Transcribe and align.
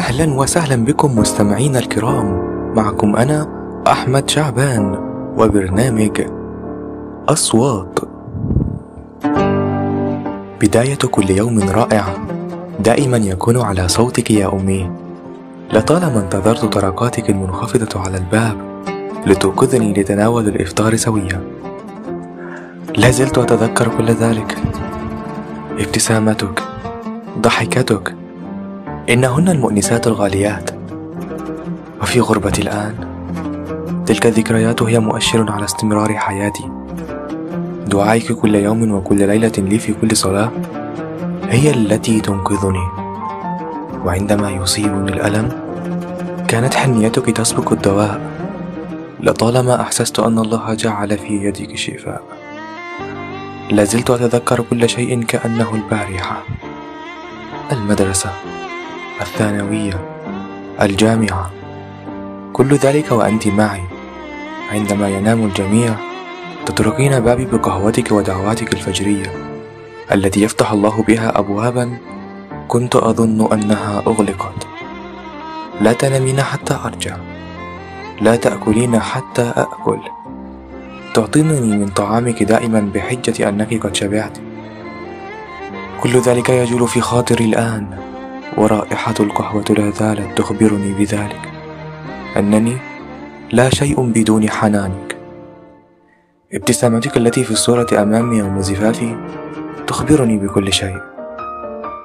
أهلا 0.00 0.34
وسهلا 0.34 0.84
بكم 0.84 1.18
مستمعينا 1.18 1.78
الكرام. 1.78 2.26
معكم 2.76 3.16
أنا 3.16 3.46
أحمد 3.86 4.30
شعبان 4.30 4.98
وبرنامج 5.38 6.22
أصوات. 7.28 7.98
بداية 10.60 10.98
كل 11.10 11.30
يوم 11.30 11.60
رائع. 11.70 12.04
دائما 12.84 13.16
يكون 13.16 13.60
على 13.60 13.88
صوتك 13.88 14.30
يا 14.30 14.52
أمي. 14.52 14.90
لطالما 15.72 16.20
انتظرت 16.20 16.64
طرقاتك 16.64 17.30
المنخفضة 17.30 18.00
على 18.00 18.16
الباب 18.16 18.56
لتوقظني 19.26 19.92
لتناول 19.92 20.48
الإفطار 20.48 20.96
سويا. 20.96 21.40
لا 22.96 23.10
زلت 23.10 23.38
أتذكر 23.38 23.88
كل 23.88 24.06
ذلك. 24.06 24.56
ابتسامتك 25.78 26.62
ضحكتك 27.38 28.19
إنهن 29.10 29.48
المؤنسات 29.48 30.06
الغاليات. 30.06 30.70
وفي 32.02 32.20
غربتي 32.20 32.62
الآن 32.62 32.94
تلك 34.06 34.26
الذكريات 34.26 34.82
هي 34.82 34.98
مؤشر 34.98 35.52
على 35.52 35.64
استمرار 35.64 36.14
حياتي. 36.14 36.70
دعائك 37.86 38.32
كل 38.32 38.54
يوم 38.54 38.92
وكل 38.92 39.26
ليلة 39.26 39.52
لي 39.58 39.78
في 39.78 39.94
كل 40.00 40.16
صلاة 40.16 40.50
هي 41.48 41.70
التي 41.70 42.20
تنقذني. 42.20 42.88
وعندما 44.04 44.50
يصيبني 44.50 45.12
الألم 45.12 45.48
كانت 46.48 46.74
حنيتك 46.74 47.36
تسبق 47.36 47.72
الدواء. 47.72 48.20
لطالما 49.20 49.80
أحسست 49.80 50.18
أن 50.18 50.38
الله 50.38 50.74
جعل 50.74 51.18
في 51.18 51.32
يدك 51.44 51.76
شفاء 51.76 52.22
لازلت 53.70 54.10
أتذكر 54.10 54.64
كل 54.70 54.88
شيء 54.88 55.22
كأنه 55.22 55.74
البارحة. 55.74 56.42
المدرسة. 57.72 58.30
الثانوية 59.20 60.00
الجامعة. 60.82 61.50
كل 62.52 62.74
ذلك 62.74 63.12
وأنت 63.12 63.48
معي. 63.48 63.82
عندما 64.72 65.08
ينام 65.08 65.44
الجميع 65.44 65.94
تتركين 66.66 67.20
بابي 67.20 67.44
بقهوتك 67.44 68.12
ودعواتك 68.12 68.72
الفجرية 68.72 69.32
التي 70.12 70.42
يفتح 70.42 70.72
الله 70.72 71.02
بها 71.02 71.38
أبوابا 71.38 71.98
كنت 72.68 72.96
أظن 72.96 73.52
أنها 73.52 74.02
أغلقت. 74.06 74.66
لا 75.80 75.92
تنامين 75.92 76.42
حتى 76.42 76.78
أرجع. 76.84 77.16
لا 78.20 78.36
تأكلين 78.36 79.00
حتى 79.00 79.42
أأكل. 79.42 80.00
تعطينني 81.14 81.76
من 81.76 81.88
طعامك 81.88 82.42
دائما 82.42 82.90
بحجة 82.94 83.48
أنك 83.48 83.86
قد 83.86 83.94
شبعت. 83.96 84.38
كل 86.00 86.18
ذلك 86.18 86.48
يجول 86.48 86.88
في 86.88 87.00
خاطري 87.00 87.44
الآن. 87.44 87.98
ورائحة 88.56 89.14
القهوة 89.20 89.64
لا 89.70 89.90
زالت 89.90 90.38
تخبرني 90.38 90.92
بذلك 90.92 91.50
أنني 92.36 92.76
لا 93.52 93.70
شيء 93.70 94.00
بدون 94.00 94.50
حنانك. 94.50 95.16
ابتسامتك 96.52 97.16
التي 97.16 97.44
في 97.44 97.50
الصورة 97.50 97.86
أمامي 98.02 98.36
يوم 98.38 98.60
زفافي 98.60 99.16
تخبرني 99.86 100.38
بكل 100.38 100.72
شيء. 100.72 101.00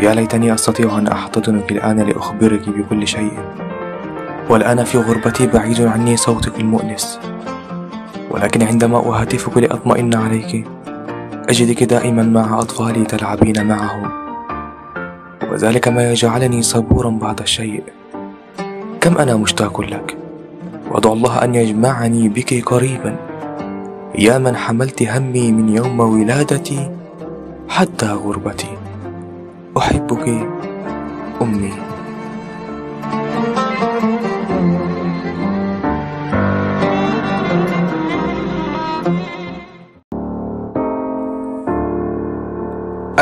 يا 0.00 0.14
ليتني 0.14 0.54
أستطيع 0.54 0.98
أن 0.98 1.06
أحتضنك 1.06 1.72
الآن 1.72 2.00
لأخبرك 2.00 2.68
بكل 2.68 3.08
شيء. 3.08 3.32
والآن 4.50 4.84
في 4.84 4.98
غربتي 4.98 5.46
بعيد 5.46 5.80
عني 5.80 6.16
صوتك 6.16 6.60
المؤنس. 6.60 7.20
ولكن 8.30 8.62
عندما 8.62 8.98
أهاتفك 8.98 9.58
لأطمئن 9.58 10.14
عليك 10.14 10.64
أجدك 11.48 11.82
دائما 11.82 12.22
مع 12.22 12.60
أطفالي 12.60 13.04
تلعبين 13.04 13.66
معهم. 13.66 14.17
وذلك 15.42 15.88
ما 15.88 16.10
يجعلني 16.10 16.62
صبورا 16.62 17.10
بعض 17.10 17.40
الشيء 17.40 17.82
كم 19.00 19.18
أنا 19.18 19.36
مشتاق 19.36 19.80
لك؟ 19.80 20.16
وأدعو 20.90 21.12
الله 21.12 21.44
أن 21.44 21.54
يجمعني 21.54 22.28
بك 22.28 22.64
قريبا. 22.66 23.16
يا 24.18 24.38
من 24.38 24.56
حملت 24.56 25.02
همي 25.02 25.52
من 25.52 25.68
يوم 25.68 26.00
ولادتي 26.00 26.90
حتى 27.68 28.06
غربتي. 28.06 28.78
أحبك 29.78 30.28
أمي. 31.42 31.87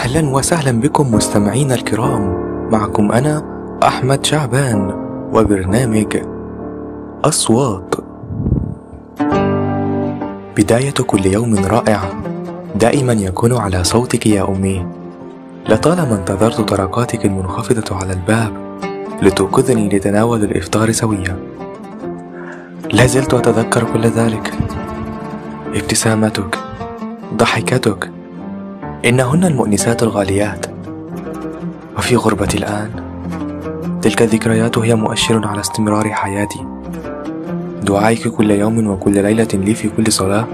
أهلا 0.00 0.30
وسهلا 0.30 0.80
بكم 0.80 1.14
مستمعينا 1.14 1.74
الكرام. 1.74 2.22
معكم 2.72 3.12
أنا 3.12 3.42
أحمد 3.82 4.26
شعبان 4.26 4.90
وبرنامج 5.32 6.16
أصوات. 7.24 7.94
بداية 10.56 10.94
كل 11.06 11.26
يوم 11.26 11.54
رائع. 11.54 12.00
دائما 12.76 13.12
يكون 13.12 13.56
على 13.56 13.84
صوتك 13.84 14.26
يا 14.26 14.48
أمي. 14.48 14.86
لطالما 15.68 16.14
انتظرت 16.14 16.60
طرقاتك 16.60 17.24
المنخفضة 17.26 17.96
على 17.96 18.12
الباب 18.12 18.52
لتوقظني 19.22 19.88
لتناول 19.88 20.44
الإفطار 20.44 20.92
سويا. 20.92 21.36
لا 22.92 23.06
زلت 23.06 23.34
أتذكر 23.34 23.84
كل 23.92 24.06
ذلك. 24.06 24.52
ابتسامتك 25.74 26.58
ضحكتك 27.34 28.10
إنهن 29.04 29.44
المؤنسات 29.44 30.02
الغاليات. 30.02 30.66
وفي 31.98 32.16
غربتي 32.16 32.58
الآن 32.58 32.90
تلك 34.02 34.22
الذكريات 34.22 34.78
هي 34.78 34.94
مؤشر 34.94 35.48
على 35.48 35.60
استمرار 35.60 36.12
حياتي. 36.12 36.66
دعائك 37.82 38.28
كل 38.28 38.50
يوم 38.50 38.86
وكل 38.86 39.22
ليلة 39.22 39.48
لي 39.54 39.74
في 39.74 39.88
كل 39.88 40.12
صلاة 40.12 40.46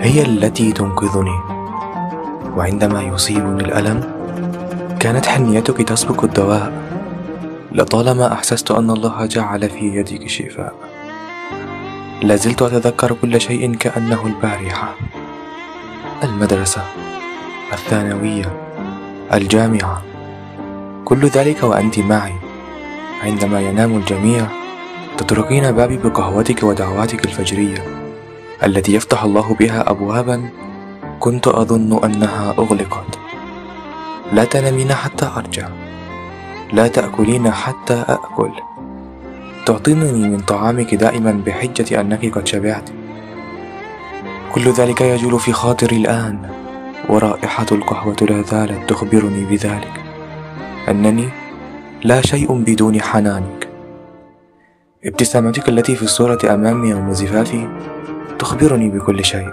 هي 0.00 0.22
التي 0.22 0.72
تنقذني. 0.72 1.40
وعندما 2.56 3.02
يصيبني 3.02 3.64
الألم 3.64 4.00
كانت 5.00 5.26
حنيتك 5.26 5.88
تسبق 5.88 6.24
الدواء. 6.24 6.72
لطالما 7.72 8.32
أحسست 8.32 8.70
أن 8.70 8.90
الله 8.90 9.26
جعل 9.26 9.70
في 9.70 9.96
يدك 9.96 10.28
شفاء. 10.28 10.74
لازلت 12.22 12.62
أتذكر 12.62 13.12
كل 13.22 13.40
شيء 13.40 13.74
كأنه 13.74 14.26
البارحة. 14.26 14.94
المدرسة. 16.24 16.82
الثانوية 17.72 18.52
الجامعة. 19.34 20.02
كل 21.04 21.26
ذلك 21.26 21.62
وأنت 21.62 21.98
معي. 21.98 22.32
عندما 23.22 23.60
ينام 23.60 23.96
الجميع 23.96 24.46
تتركين 25.18 25.72
بابي 25.72 25.96
بقهوتك 25.96 26.62
ودعواتك 26.62 27.24
الفجرية 27.24 27.84
التي 28.64 28.94
يفتح 28.94 29.24
الله 29.24 29.54
بها 29.54 29.90
أبوابا 29.90 30.50
كنت 31.20 31.48
أظن 31.48 32.04
أنها 32.04 32.50
أغلقت. 32.58 33.18
لا 34.32 34.44
تنامين 34.44 34.94
حتى 34.94 35.30
أرجع. 35.36 35.68
لا 36.72 36.88
تأكلين 36.88 37.50
حتى 37.50 37.94
أأكل. 37.94 38.50
تعطينني 39.66 40.28
من 40.28 40.40
طعامك 40.40 40.94
دائما 40.94 41.42
بحجة 41.46 42.00
أنك 42.00 42.34
قد 42.34 42.46
شبعت. 42.46 42.90
كل 44.52 44.70
ذلك 44.70 45.00
يجول 45.00 45.40
في 45.40 45.52
خاطري 45.52 45.96
الآن. 45.96 46.65
ورائحة 47.08 47.66
القهوة 47.72 48.16
لا 48.30 48.42
زالت 48.42 48.90
تخبرني 48.90 49.44
بذلك 49.44 50.04
أنني 50.88 51.28
لا 52.04 52.20
شيء 52.20 52.52
بدون 52.52 53.02
حنانك. 53.02 53.68
ابتسامتك 55.04 55.68
التي 55.68 55.94
في 55.94 56.02
الصورة 56.02 56.38
أمامي 56.54 56.88
يوم 56.88 57.12
زفافي 57.12 57.68
تخبرني 58.38 58.88
بكل 58.88 59.24
شيء. 59.24 59.50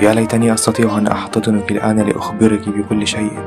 يا 0.00 0.14
ليتني 0.14 0.54
أستطيع 0.54 0.98
أن 0.98 1.06
أحتضنك 1.06 1.72
الآن 1.72 2.00
لأخبرك 2.00 2.68
بكل 2.68 3.06
شيء. 3.06 3.38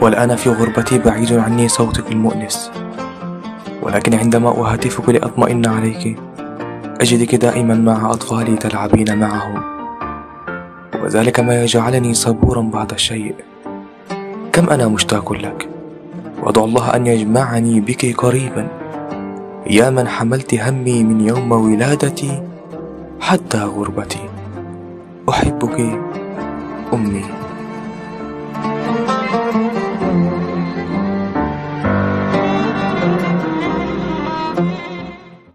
والآن 0.00 0.36
في 0.36 0.50
غربتي 0.50 0.98
بعيد 0.98 1.32
عني 1.32 1.68
صوتك 1.68 2.12
المؤنس. 2.12 2.70
ولكن 3.82 4.14
عندما 4.14 4.48
أهاتفك 4.48 5.08
لأطمئن 5.08 5.66
عليك 5.66 6.18
أجدك 7.00 7.34
دائما 7.34 7.74
مع 7.74 8.10
أطفالي 8.10 8.56
تلعبين 8.56 9.18
معهم. 9.18 9.73
وذلك 11.02 11.40
ما 11.40 11.62
يجعلني 11.62 12.14
صبورا 12.14 12.62
بعض 12.62 12.92
الشيء. 12.92 13.34
كم 14.52 14.70
أنا 14.70 14.88
مشتاق 14.88 15.32
لك؟ 15.32 15.68
وأدعو 16.42 16.64
الله 16.64 16.96
أن 16.96 17.06
يجمعني 17.06 17.80
بك 17.80 18.16
قريبا. 18.16 18.68
يا 19.66 19.90
من 19.90 20.08
حملت 20.08 20.54
همي 20.54 21.04
من 21.04 21.20
يوم 21.20 21.52
ولادتي 21.52 22.42
حتى 23.20 23.58
غربتي. 23.58 24.28
أحبك 25.28 25.78
أمي. 26.92 27.24